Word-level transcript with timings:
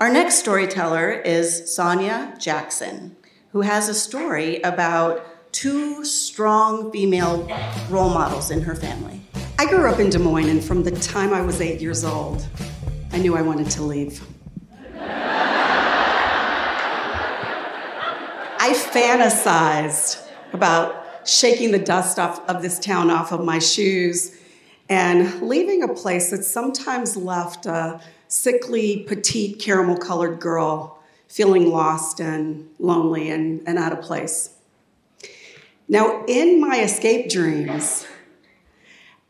Our 0.00 0.12
next 0.12 0.36
storyteller 0.36 1.12
is 1.12 1.72
Sonya 1.72 2.34
Jackson, 2.38 3.16
who 3.52 3.60
has 3.60 3.88
a 3.88 3.94
story 3.94 4.60
about 4.62 5.52
two 5.52 6.04
strong 6.04 6.90
female 6.90 7.48
role 7.88 8.08
models 8.08 8.50
in 8.50 8.60
her 8.62 8.74
family. 8.74 9.20
I 9.56 9.66
grew 9.66 9.88
up 9.88 10.00
in 10.00 10.10
Des 10.10 10.18
Moines, 10.18 10.48
and 10.48 10.64
from 10.64 10.82
the 10.82 10.90
time 10.90 11.32
I 11.32 11.42
was 11.42 11.60
eight 11.60 11.80
years 11.80 12.02
old, 12.02 12.44
I 13.12 13.18
knew 13.18 13.36
I 13.36 13.42
wanted 13.42 13.70
to 13.70 13.84
leave. 13.84 14.20
I 18.58 18.72
fantasized 18.72 20.26
about 20.52 21.28
shaking 21.28 21.70
the 21.70 21.78
dust 21.78 22.18
off 22.18 22.40
of 22.48 22.62
this 22.62 22.80
town 22.80 23.10
off 23.10 23.30
of 23.30 23.44
my 23.44 23.60
shoes 23.60 24.36
and 24.88 25.42
leaving 25.42 25.82
a 25.82 25.88
place 25.88 26.30
that 26.30 26.44
sometimes 26.44 27.16
left 27.16 27.66
a 27.66 28.00
sickly, 28.34 29.04
petite, 29.06 29.60
caramel 29.60 29.96
colored 29.96 30.40
girl 30.40 30.98
feeling 31.28 31.70
lost 31.70 32.20
and 32.20 32.68
lonely 32.80 33.30
and, 33.30 33.62
and 33.64 33.78
out 33.78 33.92
of 33.92 34.00
place. 34.02 34.56
Now, 35.88 36.24
in 36.26 36.60
my 36.60 36.80
escape 36.80 37.30
dreams, 37.30 38.04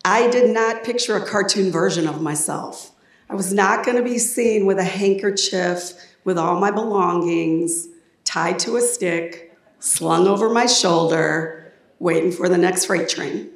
I 0.07 0.31
did 0.31 0.55
not 0.55 0.85
picture 0.85 1.17
a 1.17 1.27
cartoon 1.27 1.71
version 1.71 2.09
of 2.09 2.23
myself. 2.23 2.93
I 3.29 3.35
was 3.35 3.53
not 3.53 3.85
going 3.85 3.99
to 3.99 4.03
be 4.03 4.17
seen 4.17 4.65
with 4.65 4.79
a 4.79 4.85
handkerchief 4.85 5.93
with 6.25 6.39
all 6.39 6.59
my 6.59 6.71
belongings 6.71 7.89
tied 8.25 8.59
to 8.61 8.77
a 8.77 8.81
stick, 8.81 9.55
slung 9.81 10.27
over 10.27 10.49
my 10.49 10.65
shoulder, 10.65 11.75
waiting 11.99 12.33
for 12.33 12.49
the 12.49 12.59
next 12.59 12.87
freight 12.87 13.11
train. 13.11 13.51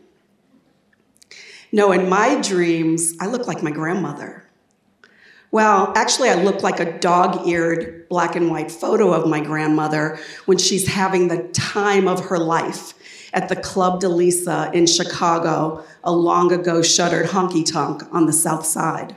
No, 1.72 1.90
in 1.92 2.08
my 2.08 2.38
dreams, 2.42 3.14
I 3.18 3.26
look 3.28 3.46
like 3.46 3.62
my 3.62 3.70
grandmother. 3.70 4.47
Well, 5.50 5.92
actually, 5.96 6.28
I 6.28 6.34
look 6.34 6.62
like 6.62 6.78
a 6.78 6.98
dog 6.98 7.46
eared 7.46 8.08
black 8.08 8.36
and 8.36 8.50
white 8.50 8.70
photo 8.70 9.12
of 9.12 9.26
my 9.26 9.40
grandmother 9.40 10.18
when 10.44 10.58
she's 10.58 10.86
having 10.86 11.28
the 11.28 11.44
time 11.48 12.06
of 12.06 12.26
her 12.26 12.38
life 12.38 12.94
at 13.32 13.48
the 13.48 13.56
Club 13.56 14.00
DeLisa 14.00 14.72
in 14.74 14.86
Chicago, 14.86 15.84
a 16.04 16.12
long 16.12 16.52
ago 16.52 16.82
shuttered 16.82 17.26
honky 17.26 17.64
tonk 17.64 18.02
on 18.12 18.26
the 18.26 18.32
south 18.32 18.66
side. 18.66 19.16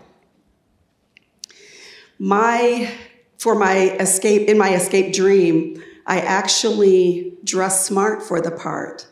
My 2.18 2.94
for 3.38 3.56
my 3.56 3.98
escape, 4.00 4.48
in 4.48 4.58
my 4.58 4.76
escape 4.76 5.14
dream, 5.14 5.82
I 6.06 6.20
actually 6.20 7.34
dressed 7.44 7.88
smart 7.88 8.22
for 8.22 8.40
the 8.40 8.52
part. 8.52 9.08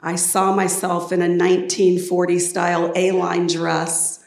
I 0.00 0.16
saw 0.16 0.54
myself 0.54 1.12
in 1.12 1.20
a 1.20 1.28
1940 1.28 2.38
style 2.38 2.92
A 2.96 3.10
line 3.10 3.46
dress 3.46 4.19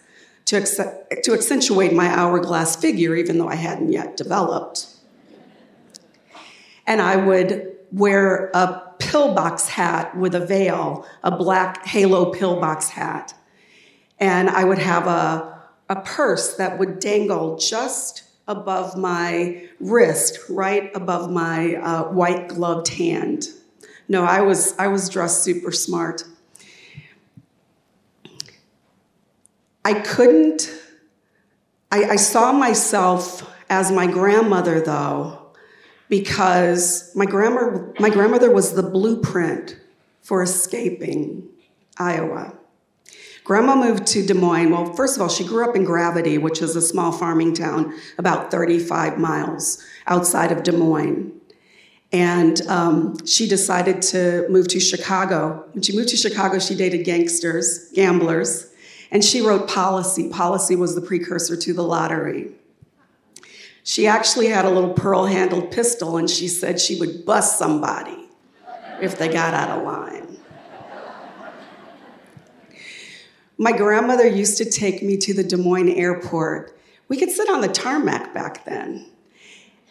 to, 0.54 1.22
to 1.24 1.34
accentuate 1.34 1.94
my 1.94 2.08
hourglass 2.08 2.76
figure, 2.76 3.16
even 3.16 3.38
though 3.38 3.50
I 3.50 3.56
hadn't 3.56 3.92
yet 3.92 4.18
developed. 4.18 4.88
And 6.86 7.02
I 7.02 7.16
would 7.16 7.76
wear 7.92 8.50
a 8.54 8.82
pillbox 9.00 9.68
hat 9.70 10.18
with 10.18 10.36
a 10.36 10.46
veil, 10.46 11.06
a 11.24 11.36
black 11.36 11.86
halo 11.86 12.32
pillbox 12.32 12.90
hat. 12.90 13.34
And 14.20 14.50
I 14.50 14.64
would 14.64 14.80
have 14.80 15.08
a, 15.08 15.62
a 15.90 16.02
purse 16.02 16.56
that 16.56 16.80
would 16.80 17.00
dangle 17.00 17.58
just 17.58 18.24
above 18.48 18.98
my 18.98 19.68
wrist, 19.80 20.40
right 20.50 20.92
above 20.96 21.32
my 21.32 21.76
uh, 21.76 22.04
white 22.12 22.50
gloved 22.50 22.90
hand. 22.90 23.48
No, 24.08 24.24
I 24.24 24.42
was, 24.42 24.76
I 24.78 24.88
was 24.88 25.10
dressed 25.10 25.44
super 25.44 25.72
smart. 25.72 26.24
I 29.86 29.94
couldn't, 29.94 30.72
I, 31.92 32.04
I 32.12 32.16
saw 32.16 32.52
myself 32.52 33.50
as 33.70 33.92
my 33.92 34.08
grandmother, 34.08 34.80
though, 34.80 35.40
because 36.10 37.12
my, 37.16 37.26
grandma, 37.26 37.80
my 38.00 38.10
grandmother 38.10 38.52
was 38.52 38.74
the 38.74 38.84
blueprint 38.84 39.78
for 40.22 40.42
escaping 40.42 41.50
Iowa. 41.98 42.54
Grandma 43.44 43.76
moved 43.76 44.08
to 44.08 44.26
Des 44.26 44.34
Moines. 44.34 44.72
Well, 44.72 44.94
first 44.94 45.18
of 45.18 45.22
all, 45.22 45.28
she 45.28 45.46
grew 45.46 45.68
up 45.68 45.76
in 45.76 45.84
Gravity, 45.84 46.38
which 46.38 46.62
is 46.62 46.78
a 46.78 46.82
small 46.82 47.12
farming 47.12 47.54
town 47.54 47.94
about 48.18 48.52
35 48.52 49.18
miles 49.18 49.84
outside 50.08 50.52
of 50.52 50.64
Des 50.64 50.72
Moines. 50.72 51.32
And 52.14 52.62
um, 52.68 53.26
she 53.26 53.50
decided 53.50 54.02
to 54.04 54.48
move 54.48 54.70
to 54.70 54.80
Chicago. 54.80 55.66
When 55.74 55.82
she 55.82 55.96
moved 55.96 56.10
to 56.10 56.18
Chicago, 56.18 56.60
she 56.60 56.76
dated 56.76 57.06
gangsters, 57.06 57.90
gamblers, 57.94 58.73
and 59.14 59.24
she 59.24 59.42
wrote 59.42 59.70
policy. 59.70 60.28
Policy 60.28 60.76
was 60.76 60.96
the 60.96 61.02
precursor 61.02 61.56
to 61.56 61.72
the 61.72 61.84
lottery. 61.84 62.52
She 63.84 64.08
actually 64.08 64.48
had 64.48 64.66
a 64.66 64.70
little 64.70 64.94
pearl 64.94 65.28
handled 65.28 65.72
pistol, 65.72 66.18
and 66.18 66.28
she 66.28 66.48
said 66.48 66.82
she 66.82 67.00
would 67.00 67.24
bust 67.24 67.60
somebody 67.60 68.28
if 69.00 69.20
they 69.20 69.28
got 69.28 69.54
out 69.54 69.78
of 69.78 69.84
line. 69.84 70.38
My 73.60 73.72
grandmother 73.72 74.26
used 74.26 74.58
to 74.58 74.66
take 74.66 75.04
me 75.04 75.16
to 75.18 75.34
the 75.34 75.44
Des 75.44 75.58
Moines 75.58 75.90
airport. 75.90 76.76
We 77.08 77.18
could 77.18 77.30
sit 77.30 77.50
on 77.50 77.62
the 77.62 77.68
tarmac 77.68 78.34
back 78.34 78.66
then. 78.66 79.06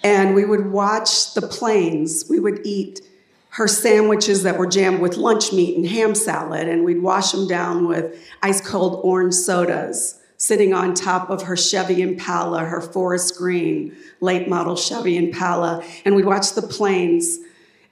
And 0.03 0.34
we 0.34 0.44
would 0.44 0.66
watch 0.72 1.34
the 1.34 1.43
planes. 1.43 2.25
We 2.28 2.41
would 2.41 2.60
eat 2.65 3.03
her 3.52 3.68
sandwiches 3.68 4.42
that 4.42 4.58
were 4.58 4.66
jammed 4.66 5.00
with 5.00 5.16
lunch 5.16 5.52
meat 5.52 5.76
and 5.76 5.86
ham 5.86 6.14
salad, 6.14 6.68
and 6.68 6.84
we'd 6.84 7.02
wash 7.02 7.32
them 7.32 7.46
down 7.46 7.86
with 7.86 8.18
ice 8.42 8.60
cold 8.60 9.00
orange 9.02 9.34
sodas, 9.34 10.20
sitting 10.36 10.74
on 10.74 10.94
top 10.94 11.30
of 11.30 11.42
her 11.42 11.56
Chevy 11.56 12.02
Impala, 12.02 12.64
her 12.64 12.80
forest 12.80 13.36
green 13.36 13.96
late 14.20 14.48
model 14.48 14.76
Chevy 14.76 15.16
Impala. 15.16 15.84
And 16.04 16.14
we'd 16.14 16.24
watch 16.24 16.52
the 16.52 16.62
planes 16.62 17.38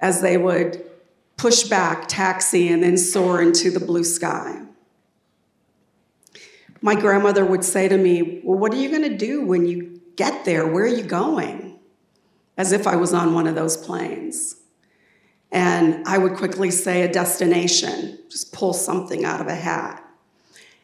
as 0.00 0.20
they 0.20 0.36
would 0.36 0.84
push 1.36 1.64
back, 1.64 2.08
taxi, 2.08 2.68
and 2.68 2.82
then 2.82 2.96
soar 2.96 3.40
into 3.40 3.70
the 3.70 3.80
blue 3.80 4.04
sky 4.04 4.62
my 6.82 6.94
grandmother 6.94 7.44
would 7.44 7.64
say 7.64 7.88
to 7.88 7.96
me, 7.96 8.40
Well, 8.44 8.58
what 8.58 8.72
are 8.72 8.76
you 8.76 8.88
going 8.88 9.08
to 9.08 9.16
do 9.16 9.44
when 9.44 9.66
you 9.66 10.00
get 10.16 10.44
there? 10.44 10.66
Where 10.66 10.84
are 10.84 10.88
you 10.88 11.02
going? 11.02 11.78
As 12.56 12.72
if 12.72 12.86
I 12.86 12.96
was 12.96 13.12
on 13.12 13.34
one 13.34 13.46
of 13.46 13.54
those 13.54 13.76
planes. 13.76 14.56
And 15.52 16.06
I 16.06 16.18
would 16.18 16.34
quickly 16.34 16.70
say 16.70 17.02
a 17.02 17.12
destination, 17.12 18.18
just 18.28 18.52
pull 18.52 18.72
something 18.72 19.24
out 19.24 19.40
of 19.40 19.48
a 19.48 19.54
hat. 19.54 20.04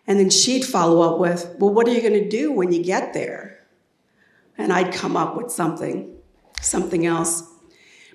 And 0.07 0.19
then 0.19 0.31
she'd 0.31 0.65
follow 0.65 1.03
up 1.03 1.21
with, 1.21 1.55
Well, 1.59 1.73
what 1.73 1.87
are 1.87 1.93
you 1.93 2.01
going 2.01 2.15
to 2.15 2.29
do 2.29 2.53
when 2.53 2.73
you 2.73 2.83
get 2.83 3.15
there? 3.15 3.65
And 4.59 4.73
I'd 4.73 4.93
come 4.93 5.17
up 5.17 5.37
with 5.37 5.53
something, 5.53 6.17
something 6.61 7.07
else. 7.07 7.43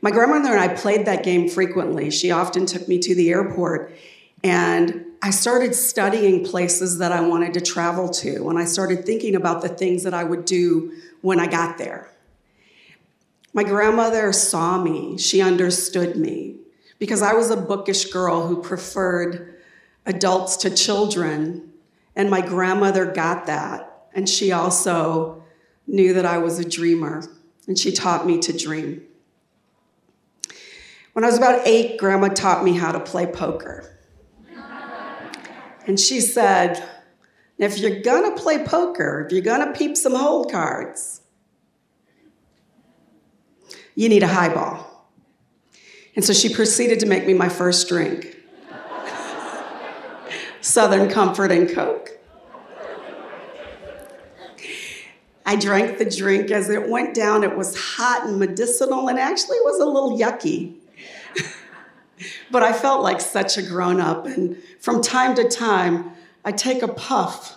My 0.02 0.12
grandmother 0.12 0.52
and 0.52 0.60
I 0.60 0.70
played 0.70 1.06
that 1.06 1.24
game 1.24 1.48
frequently. 1.48 2.10
She 2.10 2.32
often 2.32 2.66
took 2.66 2.88
me 2.88 2.98
to 3.00 3.14
the 3.14 3.30
airport 3.30 3.96
and 4.44 5.06
I 5.22 5.30
started 5.30 5.76
studying 5.76 6.44
places 6.44 6.98
that 6.98 7.12
I 7.12 7.22
wanted 7.22 7.54
to 7.54 7.62
travel 7.62 8.10
to, 8.10 8.50
and 8.50 8.58
I 8.58 8.66
started 8.66 9.06
thinking 9.06 9.36
about 9.36 9.62
the 9.62 9.70
things 9.70 10.02
that 10.04 10.16
I 10.16 10.24
would 10.24 10.46
do 10.46 10.94
when 11.22 11.40
I 11.40 11.46
got 11.46 11.78
there. 11.78 12.11
My 13.54 13.64
grandmother 13.64 14.32
saw 14.32 14.82
me, 14.82 15.18
she 15.18 15.42
understood 15.42 16.16
me, 16.16 16.58
because 17.00 17.22
I 17.22 17.34
was 17.34 17.50
a 17.50 17.58
bookish 17.58 18.06
girl 18.06 18.48
who 18.48 18.62
preferred 18.62 19.60
adults 20.06 20.56
to 20.58 20.70
children, 20.70 21.72
and 22.16 22.30
my 22.30 22.42
grandmother 22.42 23.06
got 23.06 23.48
that, 23.48 24.08
and 24.14 24.28
she 24.28 24.52
also 24.52 25.44
knew 25.86 26.14
that 26.14 26.26
I 26.26 26.38
was 26.38 26.60
a 26.60 26.70
dreamer, 26.70 27.24
and 27.68 27.78
she 27.78 27.92
taught 27.92 28.26
me 28.26 28.40
to 28.40 28.58
dream. 28.58 29.04
When 31.14 31.26
I 31.26 31.28
was 31.28 31.38
about 31.38 31.68
eight, 31.68 31.98
grandma 31.98 32.30
taught 32.30 32.64
me 32.64 32.74
how 32.78 32.94
to 32.94 33.00
play 33.00 33.26
poker. 33.26 33.98
And 35.86 36.00
she 36.00 36.22
said, 36.22 36.88
if 37.58 37.80
you're 37.80 38.00
gonna 38.00 38.36
play 38.36 38.64
poker, 38.64 39.26
if 39.26 39.34
you're 39.34 39.42
gonna 39.42 39.74
peep 39.74 39.98
some 39.98 40.16
hold 40.16 40.52
cards, 40.52 41.21
you 44.02 44.10
need 44.10 44.24
a 44.24 44.28
highball. 44.28 45.06
And 46.16 46.26
so 46.26 46.34
she 46.34 46.52
proceeded 46.52 47.00
to 47.02 47.06
make 47.06 47.28
me 47.28 47.36
my 47.36 47.50
first 47.50 47.88
drink 47.88 48.36
Southern 50.62 51.08
Comfort 51.08 51.52
and 51.52 51.70
Coke. 51.70 52.10
I 55.46 55.56
drank 55.56 56.00
the 56.00 56.06
drink. 56.06 56.50
As 56.50 56.72
it 56.72 56.90
went 56.90 57.14
down, 57.14 57.44
it 57.44 57.56
was 57.56 57.78
hot 57.78 58.26
and 58.26 58.40
medicinal 58.40 59.08
and 59.08 59.20
actually 59.20 59.60
was 59.60 59.80
a 59.80 59.86
little 59.86 60.18
yucky. 60.18 60.78
but 62.52 62.64
I 62.64 62.74
felt 62.74 63.04
like 63.04 63.22
such 63.22 63.60
a 63.60 63.62
grown 63.62 64.02
up. 64.02 64.26
And 64.26 64.58
from 64.80 65.04
time 65.04 65.36
to 65.36 65.48
time, 65.48 66.12
I 66.44 66.52
take 66.52 66.82
a 66.82 66.88
puff 66.88 67.56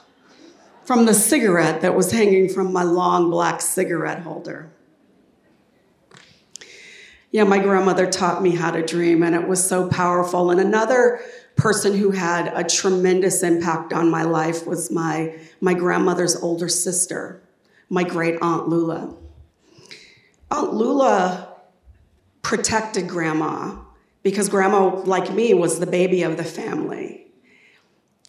from 0.85 1.07
the 1.07 1.15
cigarette 1.15 1.81
that 1.81 1.95
was 1.95 2.13
hanging 2.13 2.51
from 2.51 2.71
my 2.71 2.83
long 2.83 3.31
black 3.31 3.63
cigarette 3.63 4.21
holder. 4.21 4.74
Yeah, 7.35 7.43
my 7.43 7.59
grandmother 7.59 8.09
taught 8.09 8.45
me 8.45 8.55
how 8.55 8.71
to 8.71 8.81
dream, 8.81 9.25
and 9.25 9.35
it 9.35 9.49
was 9.49 9.69
so 9.69 9.89
powerful. 9.89 10.53
And 10.53 10.61
another 10.61 11.21
person 11.57 11.93
who 11.93 12.13
had 12.13 12.47
a 12.55 12.63
tremendous 12.63 13.43
impact 13.43 13.93
on 13.93 14.09
my 14.09 14.23
life 14.23 14.69
was 14.69 14.93
my, 14.93 15.37
my 15.61 15.75
grandmother's 15.75 16.37
older 16.37 16.69
sister, 16.69 17.43
my 17.89 18.05
great 18.05 18.39
aunt 18.41 18.69
Lula. 18.69 19.17
Aunt 20.53 20.75
Lula 20.75 21.57
protected 22.43 23.09
grandma 23.09 23.79
because 24.23 24.49
grandma, 24.49 24.95
like 25.01 25.33
me, 25.33 25.55
was 25.55 25.81
the 25.81 25.87
baby 25.87 26.23
of 26.23 26.37
the 26.37 26.45
family. 26.45 27.27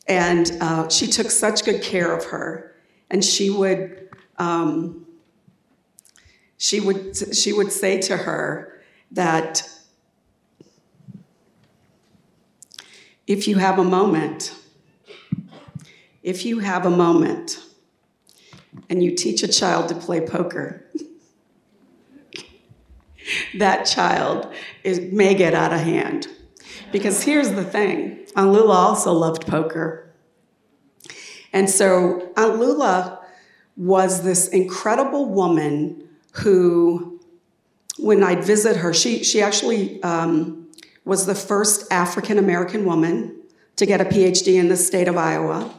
And 0.07 0.51
uh, 0.59 0.89
she 0.89 1.05
took 1.05 1.29
such 1.29 1.63
good 1.63 1.83
care 1.83 2.11
of 2.11 2.25
her. 2.25 2.75
And 3.11 3.23
she 3.23 3.51
would, 3.51 4.09
um, 4.39 5.05
she 6.57 6.79
would, 6.79 7.15
she 7.35 7.53
would 7.53 7.71
say 7.71 8.01
to 8.01 8.17
her 8.17 8.71
that 9.11 9.69
if 13.27 13.47
you 13.47 13.57
have 13.57 13.79
a 13.79 13.83
moment, 13.83 14.53
if 16.21 16.45
you 16.45 16.59
have 16.59 16.85
a 16.85 16.89
moment 16.89 17.59
and 18.89 19.03
you 19.03 19.15
teach 19.15 19.43
a 19.43 19.47
child 19.47 19.89
to 19.89 19.95
play 19.95 20.21
poker, 20.21 20.85
that 23.57 23.85
child 23.85 24.51
is, 24.83 24.99
may 25.11 25.33
get 25.33 25.53
out 25.53 25.73
of 25.73 25.79
hand. 25.79 26.27
Because 26.91 27.23
here's 27.23 27.51
the 27.51 27.63
thing 27.63 28.25
Aunt 28.35 28.51
Lula 28.51 28.73
also 28.73 29.11
loved 29.11 29.47
poker. 29.47 30.13
And 31.51 31.69
so 31.69 32.31
Aunt 32.35 32.59
Lula 32.59 33.21
was 33.77 34.23
this 34.23 34.47
incredible 34.49 35.29
woman 35.29 36.07
who, 36.33 37.14
when 37.97 38.23
I'd 38.23 38.43
visit 38.43 38.77
her, 38.77 38.93
she, 38.93 39.23
she 39.23 39.41
actually 39.41 40.01
um, 40.03 40.67
was 41.05 41.25
the 41.25 41.35
first 41.35 41.91
African 41.91 42.37
American 42.37 42.85
woman 42.85 43.41
to 43.77 43.85
get 43.85 44.01
a 44.01 44.05
PhD 44.05 44.55
in 44.55 44.69
the 44.69 44.77
state 44.77 45.07
of 45.07 45.17
Iowa. 45.17 45.73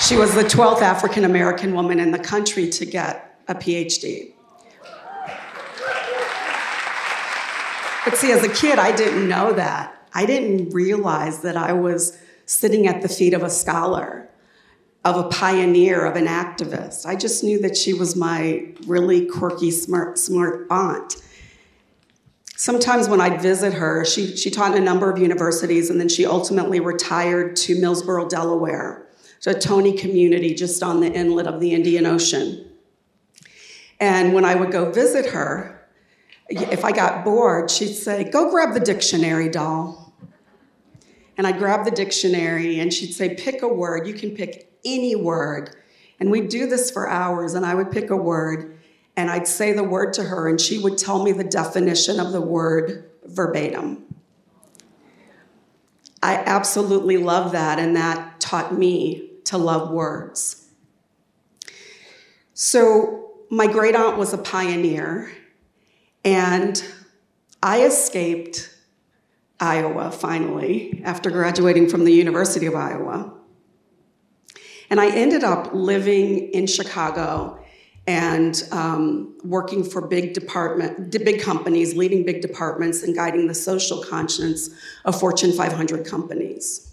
She 0.00 0.16
was 0.16 0.34
the 0.34 0.42
12th 0.42 0.80
African 0.80 1.24
American 1.24 1.74
woman 1.74 2.00
in 2.00 2.12
the 2.12 2.18
country 2.18 2.68
to 2.70 2.86
get 2.86 3.42
a 3.48 3.54
PhD. 3.54 4.32
But 8.04 8.16
see, 8.16 8.32
as 8.32 8.42
a 8.42 8.48
kid, 8.48 8.78
I 8.78 8.94
didn't 8.96 9.28
know 9.28 9.52
that. 9.52 9.94
I 10.14 10.24
didn't 10.24 10.70
realize 10.70 11.42
that 11.42 11.56
I 11.56 11.72
was 11.74 12.18
sitting 12.46 12.86
at 12.86 13.02
the 13.02 13.08
feet 13.08 13.34
of 13.34 13.42
a 13.42 13.50
scholar, 13.50 14.27
of 15.08 15.24
a 15.24 15.28
pioneer, 15.28 16.04
of 16.04 16.16
an 16.16 16.26
activist. 16.26 17.06
I 17.06 17.16
just 17.16 17.42
knew 17.42 17.60
that 17.62 17.76
she 17.76 17.94
was 17.94 18.14
my 18.16 18.66
really 18.86 19.26
quirky, 19.26 19.70
smart, 19.70 20.18
smart 20.18 20.66
aunt. 20.70 21.16
Sometimes 22.56 23.08
when 23.08 23.20
I'd 23.20 23.40
visit 23.40 23.72
her, 23.74 24.04
she, 24.04 24.36
she 24.36 24.50
taught 24.50 24.72
in 24.74 24.82
a 24.82 24.84
number 24.84 25.10
of 25.10 25.18
universities 25.18 25.90
and 25.90 26.00
then 26.00 26.08
she 26.08 26.26
ultimately 26.26 26.80
retired 26.80 27.56
to 27.56 27.76
Millsboro, 27.76 28.28
Delaware 28.28 29.06
to 29.40 29.56
a 29.56 29.58
Tony 29.58 29.96
community 29.96 30.54
just 30.54 30.82
on 30.82 31.00
the 31.00 31.12
inlet 31.12 31.46
of 31.46 31.60
the 31.60 31.72
Indian 31.72 32.04
Ocean. 32.06 32.68
And 34.00 34.34
when 34.34 34.44
I 34.44 34.54
would 34.54 34.70
go 34.70 34.90
visit 34.90 35.26
her, 35.26 35.88
if 36.48 36.84
I 36.84 36.92
got 36.92 37.24
bored, 37.24 37.70
she'd 37.70 37.94
say, 37.94 38.24
Go 38.24 38.50
grab 38.50 38.74
the 38.74 38.80
dictionary, 38.80 39.48
doll. 39.48 40.12
And 41.36 41.46
I'd 41.46 41.58
grab 41.58 41.84
the 41.84 41.90
dictionary 41.90 42.80
and 42.80 42.92
she'd 42.92 43.12
say, 43.12 43.34
Pick 43.34 43.62
a 43.62 43.68
word. 43.68 44.06
You 44.06 44.14
can 44.14 44.30
pick 44.32 44.67
any 44.84 45.14
word. 45.14 45.76
And 46.20 46.30
we'd 46.30 46.48
do 46.48 46.66
this 46.66 46.90
for 46.90 47.08
hours, 47.08 47.54
and 47.54 47.64
I 47.64 47.74
would 47.74 47.90
pick 47.90 48.10
a 48.10 48.16
word 48.16 48.78
and 49.18 49.32
I'd 49.32 49.48
say 49.48 49.72
the 49.72 49.82
word 49.82 50.12
to 50.12 50.22
her, 50.22 50.48
and 50.48 50.60
she 50.60 50.78
would 50.78 50.96
tell 50.96 51.24
me 51.24 51.32
the 51.32 51.42
definition 51.42 52.20
of 52.20 52.30
the 52.30 52.40
word 52.40 53.10
verbatim. 53.24 54.14
I 56.22 56.36
absolutely 56.36 57.16
love 57.16 57.50
that, 57.50 57.80
and 57.80 57.96
that 57.96 58.38
taught 58.38 58.78
me 58.78 59.32
to 59.46 59.58
love 59.58 59.90
words. 59.90 60.68
So, 62.54 63.32
my 63.50 63.66
great 63.66 63.96
aunt 63.96 64.18
was 64.18 64.32
a 64.32 64.38
pioneer, 64.38 65.32
and 66.24 66.80
I 67.60 67.82
escaped 67.82 68.72
Iowa 69.58 70.12
finally 70.12 71.02
after 71.04 71.28
graduating 71.28 71.88
from 71.88 72.04
the 72.04 72.12
University 72.12 72.66
of 72.66 72.76
Iowa. 72.76 73.34
And 74.90 75.00
I 75.00 75.10
ended 75.10 75.44
up 75.44 75.70
living 75.72 76.50
in 76.50 76.66
Chicago 76.66 77.58
and 78.06 78.62
um, 78.72 79.36
working 79.44 79.84
for 79.84 80.00
big 80.00 80.32
department, 80.32 81.10
big 81.10 81.42
companies, 81.42 81.94
leading 81.94 82.24
big 82.24 82.40
departments, 82.40 83.02
and 83.02 83.14
guiding 83.14 83.46
the 83.48 83.54
social 83.54 84.02
conscience 84.02 84.70
of 85.04 85.20
Fortune 85.20 85.52
500 85.52 86.06
companies. 86.06 86.90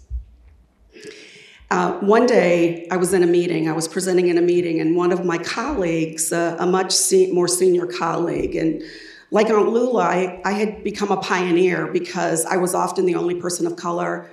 Uh, 1.70 1.92
one 2.00 2.26
day, 2.26 2.86
I 2.90 2.96
was 2.98 3.14
in 3.14 3.22
a 3.22 3.26
meeting, 3.26 3.68
I 3.68 3.72
was 3.72 3.88
presenting 3.88 4.28
in 4.28 4.36
a 4.36 4.42
meeting, 4.42 4.78
and 4.78 4.94
one 4.94 5.10
of 5.10 5.24
my 5.24 5.38
colleagues, 5.38 6.32
uh, 6.32 6.56
a 6.60 6.66
much 6.66 6.92
se- 6.92 7.32
more 7.32 7.48
senior 7.48 7.86
colleague, 7.86 8.54
and 8.54 8.82
like 9.30 9.50
Aunt 9.50 9.70
Lula, 9.70 10.02
I, 10.02 10.40
I 10.44 10.52
had 10.52 10.84
become 10.84 11.10
a 11.10 11.16
pioneer 11.16 11.86
because 11.86 12.44
I 12.44 12.58
was 12.58 12.74
often 12.74 13.06
the 13.06 13.16
only 13.16 13.40
person 13.40 13.66
of 13.66 13.74
color 13.74 14.30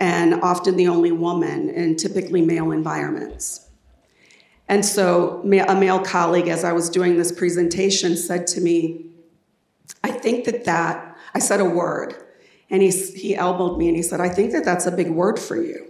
and 0.00 0.34
often 0.42 0.76
the 0.76 0.88
only 0.88 1.12
woman 1.12 1.70
in 1.70 1.96
typically 1.96 2.42
male 2.42 2.72
environments. 2.72 3.68
And 4.68 4.84
so, 4.84 5.40
a 5.44 5.74
male 5.76 6.00
colleague, 6.00 6.48
as 6.48 6.64
I 6.64 6.72
was 6.72 6.90
doing 6.90 7.16
this 7.16 7.30
presentation, 7.30 8.16
said 8.16 8.46
to 8.48 8.60
me, 8.60 9.06
I 10.02 10.10
think 10.10 10.44
that 10.46 10.64
that, 10.64 11.16
I 11.34 11.38
said 11.38 11.60
a 11.60 11.64
word, 11.64 12.14
and 12.68 12.82
he, 12.82 12.90
he 12.90 13.36
elbowed 13.36 13.78
me 13.78 13.88
and 13.88 13.96
he 13.96 14.02
said, 14.02 14.20
I 14.20 14.28
think 14.28 14.52
that 14.52 14.64
that's 14.64 14.86
a 14.86 14.90
big 14.90 15.08
word 15.08 15.38
for 15.38 15.56
you. 15.56 15.86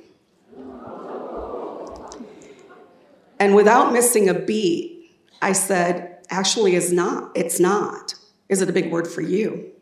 And 3.38 3.55
without 3.55 3.93
missing 3.93 4.28
a 4.28 4.35
beat, 4.35 5.11
I 5.42 5.52
said, 5.52 6.25
actually, 6.30 6.75
is 6.75 6.92
not. 6.92 7.33
It's 7.35 7.61
not. 7.61 8.14
Is 8.49 8.62
it 8.62 8.69
a 8.69 8.73
big 8.73 8.90
word 8.90 9.07
for 9.07 9.21
you? 9.21 9.73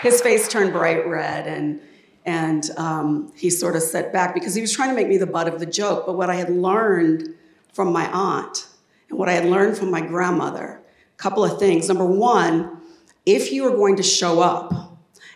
His 0.00 0.20
face 0.20 0.48
turned 0.48 0.72
bright 0.72 1.06
red 1.06 1.46
and 1.46 1.80
and 2.24 2.70
um, 2.76 3.32
he 3.34 3.48
sort 3.48 3.74
of 3.74 3.82
set 3.82 4.12
back 4.12 4.34
because 4.34 4.54
he 4.54 4.60
was 4.60 4.72
trying 4.72 4.90
to 4.90 4.94
make 4.94 5.08
me 5.08 5.16
the 5.16 5.26
butt 5.26 5.48
of 5.48 5.60
the 5.60 5.66
joke. 5.66 6.04
But 6.04 6.16
what 6.16 6.28
I 6.28 6.34
had 6.34 6.50
learned 6.50 7.34
from 7.72 7.90
my 7.90 8.10
aunt 8.10 8.66
and 9.08 9.18
what 9.18 9.30
I 9.30 9.32
had 9.32 9.46
learned 9.46 9.78
from 9.78 9.90
my 9.90 10.02
grandmother, 10.02 10.82
a 11.14 11.16
couple 11.16 11.42
of 11.42 11.58
things. 11.58 11.88
Number 11.88 12.04
one, 12.04 12.82
if 13.24 13.50
you 13.50 13.66
are 13.66 13.74
going 13.74 13.96
to 13.96 14.02
show 14.02 14.40
up 14.40 14.88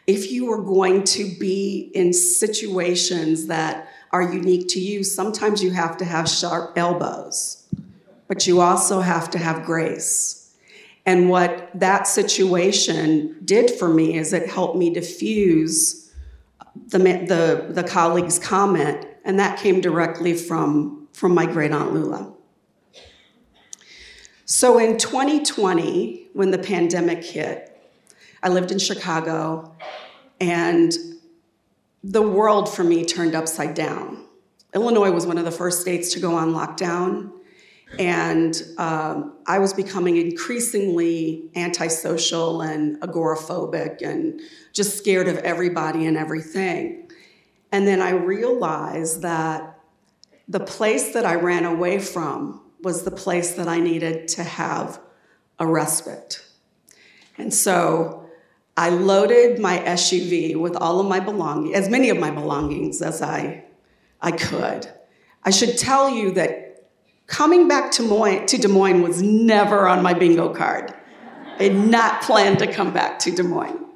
if 0.07 0.33
you 0.33 0.53
are 0.53 0.61
going 0.61 1.05
to 1.05 1.25
be 1.39 1.91
in 1.95 2.13
situations 2.13 3.47
that 3.47 3.89
are 4.11 4.23
unique 4.23 4.69
to 4.69 4.81
you, 4.81 5.05
sometimes 5.05 5.63
you 5.63 5.71
have 5.71 5.97
to 5.99 6.05
have 6.05 6.29
sharp 6.29 6.77
elbows, 6.77 7.67
but 8.27 8.47
you 8.47 8.61
also 8.61 9.01
have 9.01 9.31
to 9.31 9.39
have 9.39 9.65
grace. 9.65 10.42
And 11.05 11.29
what 11.29 11.71
that 11.75 12.07
situation 12.07 13.37
did 13.45 13.71
for 13.71 13.89
me 13.89 14.17
is 14.17 14.33
it 14.33 14.49
helped 14.49 14.77
me 14.77 14.91
diffuse 14.91 16.13
the, 16.89 16.99
the, 16.99 17.67
the 17.71 17.83
colleague's 17.83 18.39
comment, 18.39 19.07
and 19.25 19.39
that 19.39 19.59
came 19.59 19.81
directly 19.81 20.35
from, 20.35 21.09
from 21.13 21.35
my 21.35 21.47
great 21.47 21.73
aunt 21.73 21.93
Lula. 21.93 22.33
So 24.45 24.79
in 24.79 24.99
2020, 24.99 26.29
when 26.35 26.51
the 26.51 26.59
pandemic 26.59 27.25
hit, 27.25 27.69
I 28.43 28.49
lived 28.49 28.71
in 28.71 28.79
Chicago, 28.79 29.75
and 30.41 30.93
the 32.05 32.23
world 32.23 32.73
for 32.73 32.85
me 32.85 33.05
turned 33.05 33.35
upside 33.35 33.75
down. 33.75 34.25
Illinois 34.75 35.11
was 35.11 35.27
one 35.27 35.39
of 35.39 35.45
the 35.45 35.51
first 35.51 35.81
states 35.81 36.13
to 36.13 36.21
go 36.21 36.35
on 36.35 36.53
lockdown, 36.53 37.33
and 37.99 38.63
um, 38.79 39.35
I 39.47 39.59
was 39.59 39.73
becoming 39.73 40.17
increasingly 40.17 41.51
antisocial 41.55 42.63
and 42.63 43.01
agoraphobic 43.01 44.03
and 44.03 44.41
just 44.73 44.97
scared 44.97 45.29
of 45.29 45.39
everybody 45.39 46.07
and 46.07 46.17
everything. 46.17 47.11
And 47.71 47.87
then 47.87 48.01
I 48.01 48.11
realized 48.11 49.23
that 49.23 49.79
the 50.49 50.61
place 50.61 51.15
that 51.15 51.25
I 51.25 51.35
ran 51.35 51.65
away 51.65 51.99
from 51.99 52.63
was 52.83 53.05
the 53.05 53.11
place 53.11 53.53
that 53.53 53.69
I 53.69 53.79
needed 53.79 54.29
to 54.29 54.43
have 54.43 55.01
a 55.59 55.67
respite. 55.67 56.45
And 57.39 57.53
so 57.53 58.27
I 58.77 58.91
loaded 58.91 59.59
my 59.59 59.79
SUV 59.79 60.57
with 60.57 60.77
all 60.77 61.01
of 61.01 61.07
my 61.07 61.21
belongings, 61.21 61.77
as 61.77 61.89
many 61.89 62.11
of 62.11 62.19
my 62.19 62.31
belongings 62.31 63.03
as 63.03 63.23
I, 63.23 63.65
I 64.21 64.33
could. 64.33 64.91
I 65.45 65.51
should 65.51 65.77
tell 65.77 66.09
you 66.11 66.33
that 66.33 66.62
coming 67.33 67.67
back 67.67 67.91
to, 67.91 68.47
to 68.47 68.59
Des 68.59 68.69
Moines 68.69 69.03
was 69.03 69.23
never 69.23 69.89
on 69.89 70.03
my 70.03 70.13
bingo 70.13 70.55
card. 70.55 70.95
I 71.59 71.65
had 71.65 71.75
not 71.75 72.21
planned 72.23 72.59
to 72.59 72.71
come 72.71 72.93
back 72.93 73.19
to 73.21 73.31
Des 73.31 73.43
Moines. 73.43 73.87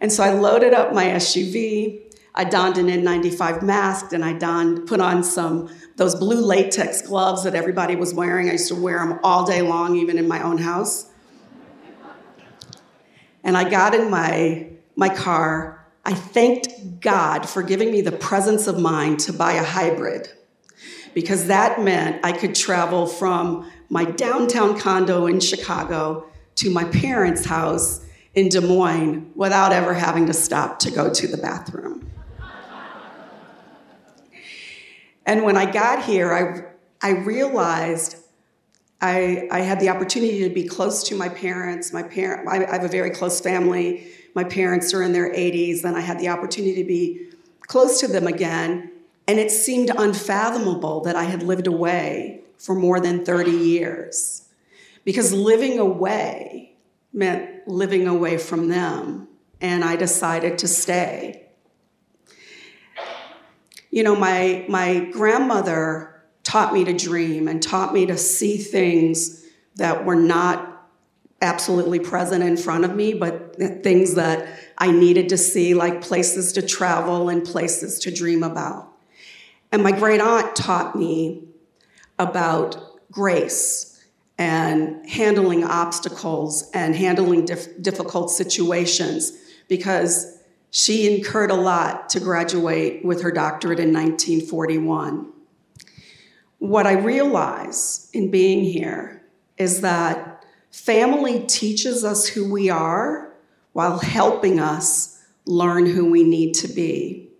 And 0.00 0.10
so 0.10 0.24
I 0.24 0.30
loaded 0.30 0.72
up 0.72 0.94
my 0.94 1.04
SUV. 1.04 2.00
I 2.34 2.44
donned 2.44 2.78
an 2.78 2.86
N95 2.86 3.62
mask 3.62 4.14
and 4.14 4.24
I 4.24 4.32
donned, 4.32 4.88
put 4.88 5.00
on 5.00 5.22
some 5.22 5.68
those 5.96 6.14
blue 6.14 6.40
latex 6.40 7.02
gloves 7.02 7.44
that 7.44 7.54
everybody 7.54 7.94
was 7.94 8.14
wearing. 8.14 8.48
I 8.48 8.52
used 8.52 8.68
to 8.68 8.74
wear 8.74 8.98
them 8.98 9.20
all 9.22 9.44
day 9.44 9.60
long, 9.60 9.96
even 9.96 10.16
in 10.16 10.26
my 10.26 10.42
own 10.42 10.56
house. 10.56 11.10
And 13.44 13.58
I 13.58 13.68
got 13.68 13.94
in 13.94 14.08
my, 14.10 14.70
my 14.96 15.10
car. 15.10 15.86
I 16.06 16.14
thanked 16.14 17.00
God 17.00 17.46
for 17.46 17.62
giving 17.62 17.92
me 17.92 18.00
the 18.00 18.12
presence 18.12 18.66
of 18.66 18.80
mind 18.80 19.20
to 19.20 19.32
buy 19.34 19.52
a 19.52 19.62
hybrid 19.62 20.32
because 21.14 21.46
that 21.46 21.80
meant 21.80 22.24
I 22.24 22.32
could 22.32 22.54
travel 22.54 23.06
from 23.06 23.70
my 23.88 24.04
downtown 24.04 24.78
condo 24.78 25.26
in 25.26 25.40
Chicago 25.40 26.26
to 26.56 26.70
my 26.70 26.84
parents' 26.84 27.44
house 27.44 28.04
in 28.34 28.48
Des 28.48 28.60
Moines 28.60 29.30
without 29.34 29.72
ever 29.72 29.94
having 29.94 30.26
to 30.26 30.32
stop 30.32 30.78
to 30.80 30.90
go 30.90 31.12
to 31.12 31.26
the 31.26 31.36
bathroom. 31.36 32.10
and 35.26 35.44
when 35.44 35.56
I 35.56 35.70
got 35.70 36.04
here, 36.04 36.32
I, 36.32 37.06
I 37.06 37.18
realized 37.18 38.16
I, 39.00 39.48
I, 39.50 39.60
had 39.60 39.80
the 39.80 39.88
opportunity 39.88 40.48
to 40.48 40.54
be 40.54 40.64
close 40.64 41.02
to 41.08 41.16
my 41.16 41.28
parents. 41.28 41.92
My 41.92 42.04
parent, 42.04 42.48
I, 42.48 42.64
I 42.64 42.72
have 42.72 42.84
a 42.84 42.88
very 42.88 43.10
close 43.10 43.40
family. 43.40 44.06
My 44.34 44.44
parents 44.44 44.94
are 44.94 45.02
in 45.02 45.12
their 45.12 45.32
80s, 45.32 45.84
and 45.84 45.96
I 45.96 46.00
had 46.00 46.20
the 46.20 46.28
opportunity 46.28 46.76
to 46.76 46.84
be 46.84 47.26
close 47.66 47.98
to 48.00 48.06
them 48.06 48.28
again. 48.28 48.91
And 49.26 49.38
it 49.38 49.50
seemed 49.50 49.90
unfathomable 49.90 51.00
that 51.02 51.16
I 51.16 51.24
had 51.24 51.42
lived 51.42 51.66
away 51.66 52.42
for 52.56 52.74
more 52.74 53.00
than 53.00 53.24
30 53.24 53.50
years. 53.50 54.48
Because 55.04 55.32
living 55.32 55.78
away 55.78 56.76
meant 57.12 57.68
living 57.68 58.06
away 58.06 58.38
from 58.38 58.68
them, 58.68 59.28
and 59.60 59.84
I 59.84 59.96
decided 59.96 60.58
to 60.58 60.68
stay. 60.68 61.46
You 63.90 64.02
know, 64.02 64.16
my, 64.16 64.64
my 64.68 65.10
grandmother 65.12 66.22
taught 66.42 66.72
me 66.72 66.84
to 66.84 66.92
dream 66.92 67.46
and 67.46 67.62
taught 67.62 67.92
me 67.92 68.06
to 68.06 68.16
see 68.16 68.56
things 68.56 69.44
that 69.76 70.04
were 70.04 70.16
not 70.16 70.88
absolutely 71.40 71.98
present 71.98 72.42
in 72.42 72.56
front 72.56 72.84
of 72.84 72.94
me, 72.94 73.12
but 73.14 73.56
things 73.82 74.14
that 74.14 74.60
I 74.78 74.90
needed 74.90 75.28
to 75.30 75.36
see, 75.36 75.74
like 75.74 76.00
places 76.00 76.52
to 76.54 76.62
travel 76.62 77.28
and 77.28 77.44
places 77.44 77.98
to 78.00 78.10
dream 78.10 78.42
about. 78.42 78.91
And 79.72 79.82
my 79.82 79.90
great 79.90 80.20
aunt 80.20 80.54
taught 80.54 80.94
me 80.94 81.44
about 82.18 83.00
grace 83.10 84.04
and 84.38 85.08
handling 85.08 85.64
obstacles 85.64 86.70
and 86.74 86.94
handling 86.94 87.46
dif- 87.46 87.80
difficult 87.82 88.30
situations 88.30 89.32
because 89.68 90.38
she 90.70 91.14
incurred 91.16 91.50
a 91.50 91.54
lot 91.54 92.10
to 92.10 92.20
graduate 92.20 93.04
with 93.04 93.22
her 93.22 93.30
doctorate 93.30 93.80
in 93.80 93.92
1941. 93.92 95.30
What 96.58 96.86
I 96.86 96.92
realize 96.92 98.10
in 98.12 98.30
being 98.30 98.64
here 98.64 99.22
is 99.56 99.80
that 99.80 100.44
family 100.70 101.44
teaches 101.46 102.04
us 102.04 102.26
who 102.26 102.50
we 102.50 102.70
are 102.70 103.32
while 103.72 103.98
helping 103.98 104.60
us 104.60 105.22
learn 105.44 105.86
who 105.86 106.10
we 106.10 106.22
need 106.24 106.54
to 106.54 106.68
be. 106.68 107.31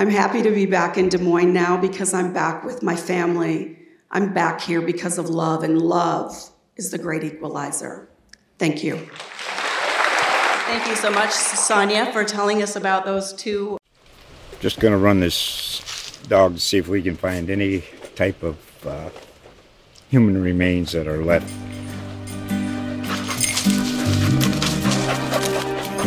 I'm 0.00 0.08
happy 0.08 0.40
to 0.40 0.50
be 0.50 0.64
back 0.64 0.96
in 0.96 1.10
Des 1.10 1.18
Moines 1.18 1.52
now 1.52 1.76
because 1.76 2.14
I'm 2.14 2.32
back 2.32 2.64
with 2.64 2.82
my 2.82 2.96
family. 2.96 3.76
I'm 4.10 4.32
back 4.32 4.62
here 4.62 4.80
because 4.80 5.18
of 5.18 5.28
love, 5.28 5.62
and 5.62 5.78
love 5.78 6.34
is 6.76 6.90
the 6.90 6.96
great 6.96 7.22
equalizer. 7.22 8.08
Thank 8.58 8.82
you. 8.82 8.96
Thank 8.96 10.88
you 10.88 10.96
so 10.96 11.10
much, 11.10 11.32
Sonya, 11.32 12.10
for 12.14 12.24
telling 12.24 12.62
us 12.62 12.76
about 12.76 13.04
those 13.04 13.34
two. 13.34 13.76
Just 14.60 14.80
going 14.80 14.92
to 14.92 14.98
run 14.98 15.20
this 15.20 16.18
dog 16.28 16.54
to 16.54 16.60
see 16.60 16.78
if 16.78 16.88
we 16.88 17.02
can 17.02 17.14
find 17.14 17.50
any 17.50 17.84
type 18.14 18.42
of 18.42 18.56
uh, 18.86 19.10
human 20.08 20.42
remains 20.42 20.92
that 20.92 21.08
are 21.08 21.22
left 21.22 21.52